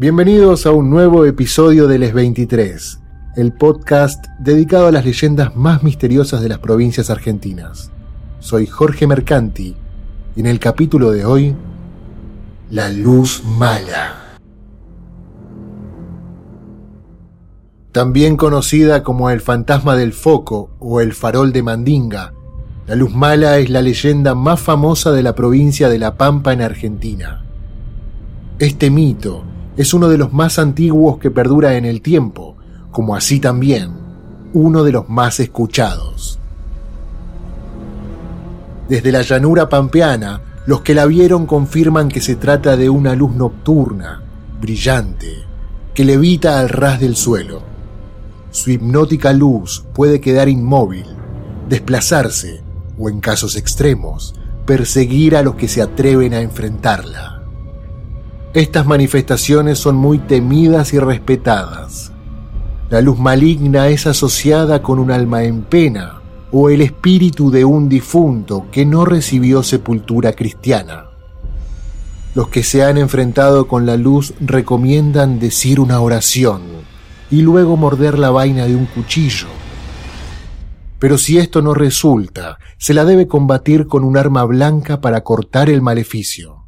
Bienvenidos 0.00 0.64
a 0.64 0.70
un 0.70 0.90
nuevo 0.90 1.24
episodio 1.24 1.88
de 1.88 1.98
Les 1.98 2.14
23, 2.14 3.00
el 3.34 3.52
podcast 3.52 4.26
dedicado 4.38 4.86
a 4.86 4.92
las 4.92 5.04
leyendas 5.04 5.56
más 5.56 5.82
misteriosas 5.82 6.40
de 6.40 6.48
las 6.48 6.60
provincias 6.60 7.10
argentinas. 7.10 7.90
Soy 8.38 8.68
Jorge 8.68 9.08
Mercanti 9.08 9.74
y 10.36 10.40
en 10.40 10.46
el 10.46 10.60
capítulo 10.60 11.10
de 11.10 11.24
hoy, 11.24 11.56
La 12.70 12.90
Luz 12.90 13.42
Mala. 13.44 14.38
También 17.90 18.36
conocida 18.36 19.02
como 19.02 19.30
el 19.30 19.40
fantasma 19.40 19.96
del 19.96 20.12
foco 20.12 20.70
o 20.78 21.00
el 21.00 21.12
farol 21.12 21.52
de 21.52 21.64
Mandinga, 21.64 22.34
la 22.86 22.94
Luz 22.94 23.12
Mala 23.16 23.58
es 23.58 23.68
la 23.68 23.82
leyenda 23.82 24.36
más 24.36 24.60
famosa 24.60 25.10
de 25.10 25.24
la 25.24 25.34
provincia 25.34 25.88
de 25.88 25.98
La 25.98 26.16
Pampa 26.16 26.52
en 26.52 26.62
Argentina. 26.62 27.44
Este 28.60 28.90
mito 28.90 29.57
es 29.78 29.94
uno 29.94 30.08
de 30.08 30.18
los 30.18 30.32
más 30.32 30.58
antiguos 30.58 31.18
que 31.18 31.30
perdura 31.30 31.76
en 31.76 31.84
el 31.84 32.02
tiempo, 32.02 32.56
como 32.90 33.14
así 33.14 33.38
también 33.38 33.92
uno 34.52 34.82
de 34.82 34.90
los 34.90 35.08
más 35.08 35.38
escuchados. 35.38 36.40
Desde 38.88 39.12
la 39.12 39.22
llanura 39.22 39.68
pampeana, 39.68 40.40
los 40.66 40.80
que 40.80 40.94
la 40.94 41.06
vieron 41.06 41.46
confirman 41.46 42.08
que 42.08 42.20
se 42.20 42.34
trata 42.34 42.76
de 42.76 42.90
una 42.90 43.14
luz 43.14 43.36
nocturna, 43.36 44.20
brillante, 44.60 45.44
que 45.94 46.04
levita 46.04 46.58
al 46.58 46.70
ras 46.70 46.98
del 46.98 47.14
suelo. 47.14 47.62
Su 48.50 48.72
hipnótica 48.72 49.32
luz 49.32 49.84
puede 49.94 50.20
quedar 50.20 50.48
inmóvil, 50.48 51.06
desplazarse 51.68 52.62
o, 52.98 53.08
en 53.08 53.20
casos 53.20 53.54
extremos, 53.54 54.34
perseguir 54.66 55.36
a 55.36 55.44
los 55.44 55.54
que 55.54 55.68
se 55.68 55.82
atreven 55.82 56.34
a 56.34 56.40
enfrentarla. 56.40 57.37
Estas 58.54 58.86
manifestaciones 58.86 59.78
son 59.78 59.96
muy 59.96 60.18
temidas 60.18 60.94
y 60.94 60.98
respetadas. 60.98 62.12
La 62.88 63.02
luz 63.02 63.18
maligna 63.18 63.88
es 63.88 64.06
asociada 64.06 64.80
con 64.80 64.98
un 64.98 65.10
alma 65.10 65.42
en 65.44 65.60
pena 65.62 66.22
o 66.50 66.70
el 66.70 66.80
espíritu 66.80 67.50
de 67.50 67.66
un 67.66 67.90
difunto 67.90 68.66
que 68.72 68.86
no 68.86 69.04
recibió 69.04 69.62
sepultura 69.62 70.32
cristiana. 70.32 71.08
Los 72.34 72.48
que 72.48 72.62
se 72.62 72.82
han 72.82 72.96
enfrentado 72.96 73.68
con 73.68 73.84
la 73.84 73.98
luz 73.98 74.32
recomiendan 74.40 75.38
decir 75.38 75.78
una 75.78 76.00
oración 76.00 76.62
y 77.30 77.42
luego 77.42 77.76
morder 77.76 78.18
la 78.18 78.30
vaina 78.30 78.64
de 78.64 78.76
un 78.76 78.86
cuchillo. 78.86 79.48
Pero 80.98 81.18
si 81.18 81.36
esto 81.36 81.60
no 81.60 81.74
resulta, 81.74 82.58
se 82.78 82.94
la 82.94 83.04
debe 83.04 83.28
combatir 83.28 83.86
con 83.86 84.04
un 84.04 84.16
arma 84.16 84.44
blanca 84.44 85.02
para 85.02 85.22
cortar 85.22 85.68
el 85.68 85.82
maleficio. 85.82 86.67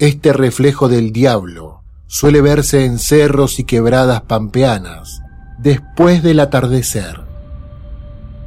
Este 0.00 0.32
reflejo 0.32 0.88
del 0.88 1.12
diablo 1.12 1.82
suele 2.06 2.40
verse 2.40 2.86
en 2.86 2.98
cerros 2.98 3.58
y 3.60 3.64
quebradas 3.64 4.22
pampeanas 4.22 5.20
después 5.58 6.22
del 6.22 6.40
atardecer. 6.40 7.20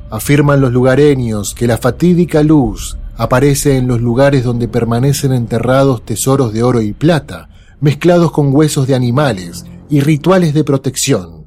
Afirman 0.10 0.62
los 0.62 0.74
lugareños 0.74 1.54
que 1.54 1.68
la 1.68 1.78
fatídica 1.78 2.42
luz 2.42 2.98
aparece 3.18 3.78
en 3.78 3.88
los 3.88 4.02
lugares 4.02 4.44
donde 4.44 4.68
permanecen 4.68 5.32
enterrados 5.32 6.04
tesoros 6.04 6.54
de 6.54 6.64
oro 6.64 6.82
y 6.82 6.92
plata, 6.92 7.50
mezclados 7.82 8.32
con 8.32 8.52
huesos 8.52 8.88
de 8.88 8.96
animales 8.96 9.64
y 9.92 10.00
rituales 10.00 10.56
de 10.56 10.64
protección, 10.64 11.46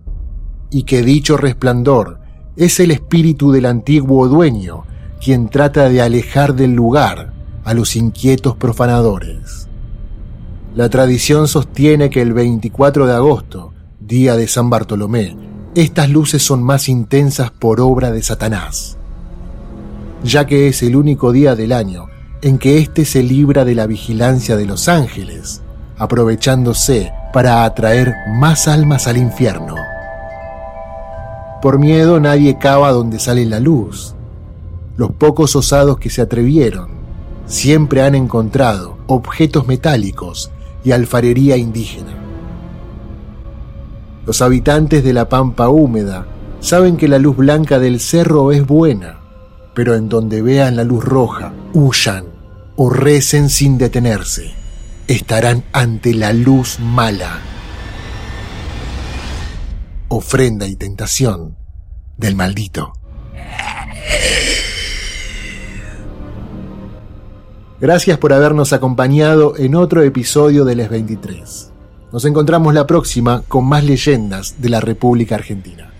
y 0.70 0.84
que 0.84 1.02
dicho 1.02 1.36
resplandor 1.36 2.20
es 2.54 2.78
el 2.78 2.92
espíritu 2.92 3.50
del 3.50 3.66
antiguo 3.66 4.28
dueño 4.28 4.84
quien 5.20 5.48
trata 5.48 5.88
de 5.88 6.00
alejar 6.00 6.54
del 6.54 6.74
lugar 6.74 7.32
a 7.64 7.74
los 7.74 7.96
inquietos 7.96 8.54
profanadores. 8.54 9.65
La 10.76 10.90
tradición 10.90 11.48
sostiene 11.48 12.10
que 12.10 12.20
el 12.20 12.34
24 12.34 13.06
de 13.06 13.14
agosto, 13.14 13.72
día 13.98 14.36
de 14.36 14.46
San 14.46 14.68
Bartolomé, 14.68 15.34
estas 15.74 16.10
luces 16.10 16.42
son 16.42 16.62
más 16.62 16.90
intensas 16.90 17.50
por 17.50 17.80
obra 17.80 18.10
de 18.10 18.22
Satanás, 18.22 18.98
ya 20.22 20.44
que 20.44 20.68
es 20.68 20.82
el 20.82 20.94
único 20.94 21.32
día 21.32 21.56
del 21.56 21.72
año 21.72 22.08
en 22.42 22.58
que 22.58 22.76
éste 22.76 23.06
se 23.06 23.22
libra 23.22 23.64
de 23.64 23.74
la 23.74 23.86
vigilancia 23.86 24.54
de 24.54 24.66
los 24.66 24.86
ángeles, 24.90 25.62
aprovechándose 25.96 27.10
para 27.32 27.64
atraer 27.64 28.12
más 28.34 28.68
almas 28.68 29.06
al 29.06 29.16
infierno. 29.16 29.76
Por 31.62 31.78
miedo 31.78 32.20
nadie 32.20 32.58
cava 32.58 32.92
donde 32.92 33.18
sale 33.18 33.46
la 33.46 33.60
luz. 33.60 34.14
Los 34.98 35.12
pocos 35.12 35.56
osados 35.56 35.96
que 35.96 36.10
se 36.10 36.20
atrevieron 36.20 36.90
siempre 37.46 38.02
han 38.02 38.14
encontrado 38.14 38.98
objetos 39.06 39.66
metálicos 39.66 40.50
y 40.86 40.92
alfarería 40.92 41.56
indígena. 41.56 42.14
Los 44.24 44.40
habitantes 44.40 45.02
de 45.02 45.12
la 45.12 45.28
pampa 45.28 45.68
húmeda 45.68 46.28
saben 46.60 46.96
que 46.96 47.08
la 47.08 47.18
luz 47.18 47.36
blanca 47.36 47.80
del 47.80 47.98
cerro 47.98 48.52
es 48.52 48.64
buena, 48.64 49.18
pero 49.74 49.96
en 49.96 50.08
donde 50.08 50.42
vean 50.42 50.76
la 50.76 50.84
luz 50.84 51.04
roja, 51.04 51.52
huyan 51.74 52.26
o 52.76 52.88
recen 52.88 53.50
sin 53.50 53.78
detenerse. 53.78 54.54
Estarán 55.08 55.64
ante 55.72 56.14
la 56.14 56.32
luz 56.32 56.78
mala. 56.78 57.40
Ofrenda 60.06 60.68
y 60.68 60.76
tentación 60.76 61.56
del 62.16 62.36
maldito. 62.36 62.92
Gracias 67.78 68.16
por 68.16 68.32
habernos 68.32 68.72
acompañado 68.72 69.54
en 69.58 69.74
otro 69.74 70.02
episodio 70.02 70.64
de 70.64 70.76
Les 70.76 70.88
23. 70.88 71.72
Nos 72.10 72.24
encontramos 72.24 72.72
la 72.72 72.86
próxima 72.86 73.42
con 73.48 73.66
más 73.66 73.84
leyendas 73.84 74.62
de 74.62 74.70
la 74.70 74.80
República 74.80 75.34
Argentina. 75.34 75.92